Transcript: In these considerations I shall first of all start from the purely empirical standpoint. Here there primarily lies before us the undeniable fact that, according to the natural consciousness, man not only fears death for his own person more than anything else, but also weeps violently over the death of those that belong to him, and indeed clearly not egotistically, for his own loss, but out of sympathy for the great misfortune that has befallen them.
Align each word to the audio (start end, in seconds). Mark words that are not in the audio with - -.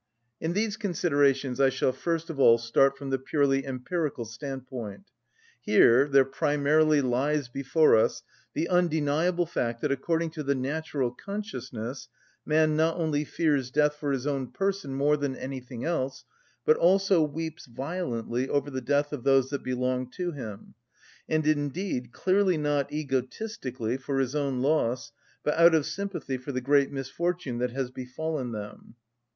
In 0.39 0.53
these 0.53 0.77
considerations 0.77 1.59
I 1.59 1.69
shall 1.69 1.91
first 1.91 2.31
of 2.31 2.39
all 2.39 2.57
start 2.57 2.97
from 2.97 3.11
the 3.11 3.19
purely 3.19 3.63
empirical 3.67 4.25
standpoint. 4.25 5.11
Here 5.61 6.07
there 6.07 6.25
primarily 6.25 7.03
lies 7.03 7.47
before 7.49 7.95
us 7.95 8.23
the 8.55 8.67
undeniable 8.67 9.45
fact 9.45 9.79
that, 9.81 9.91
according 9.91 10.31
to 10.31 10.41
the 10.41 10.55
natural 10.55 11.11
consciousness, 11.11 12.07
man 12.47 12.75
not 12.75 12.97
only 12.97 13.23
fears 13.23 13.69
death 13.69 13.93
for 13.93 14.11
his 14.11 14.25
own 14.25 14.47
person 14.51 14.95
more 14.95 15.17
than 15.17 15.35
anything 15.35 15.85
else, 15.85 16.25
but 16.65 16.77
also 16.77 17.21
weeps 17.21 17.67
violently 17.67 18.49
over 18.49 18.71
the 18.71 18.81
death 18.81 19.13
of 19.13 19.23
those 19.23 19.51
that 19.51 19.63
belong 19.63 20.09
to 20.13 20.31
him, 20.31 20.73
and 21.29 21.45
indeed 21.45 22.11
clearly 22.11 22.57
not 22.57 22.91
egotistically, 22.91 23.97
for 23.97 24.17
his 24.17 24.33
own 24.33 24.61
loss, 24.61 25.11
but 25.43 25.53
out 25.59 25.75
of 25.75 25.85
sympathy 25.85 26.37
for 26.37 26.51
the 26.51 26.59
great 26.59 26.91
misfortune 26.91 27.59
that 27.59 27.69
has 27.69 27.91
befallen 27.91 28.51
them. 28.51 28.95